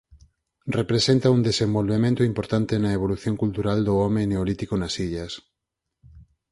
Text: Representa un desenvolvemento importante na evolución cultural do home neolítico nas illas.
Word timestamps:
Representa 0.79 1.33
un 1.35 1.41
desenvolvemento 1.49 2.21
importante 2.31 2.73
na 2.77 2.89
evolución 2.97 3.35
cultural 3.43 3.79
do 3.87 3.93
home 4.01 4.21
neolítico 4.31 4.75
nas 4.77 4.93
illas. 5.05 5.33